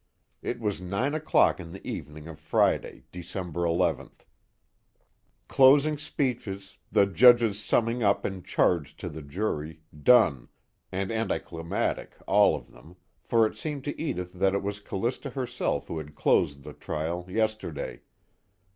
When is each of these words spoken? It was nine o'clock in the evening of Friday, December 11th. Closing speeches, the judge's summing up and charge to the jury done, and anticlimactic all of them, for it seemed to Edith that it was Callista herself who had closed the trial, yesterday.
It 0.41 0.59
was 0.59 0.81
nine 0.81 1.13
o'clock 1.13 1.59
in 1.59 1.73
the 1.73 1.87
evening 1.87 2.27
of 2.27 2.39
Friday, 2.39 3.03
December 3.11 3.65
11th. 3.65 4.25
Closing 5.47 5.99
speeches, 5.99 6.79
the 6.91 7.05
judge's 7.05 7.63
summing 7.63 8.01
up 8.01 8.25
and 8.25 8.43
charge 8.43 8.97
to 8.97 9.07
the 9.09 9.21
jury 9.21 9.83
done, 9.95 10.47
and 10.91 11.11
anticlimactic 11.11 12.17
all 12.25 12.55
of 12.55 12.71
them, 12.71 12.95
for 13.21 13.45
it 13.45 13.55
seemed 13.59 13.83
to 13.83 14.01
Edith 14.01 14.33
that 14.33 14.55
it 14.55 14.63
was 14.63 14.79
Callista 14.79 15.29
herself 15.29 15.85
who 15.87 15.99
had 15.99 16.15
closed 16.15 16.63
the 16.63 16.73
trial, 16.73 17.27
yesterday. 17.29 18.01